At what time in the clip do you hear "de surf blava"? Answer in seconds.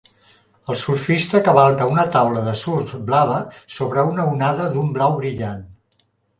2.47-3.37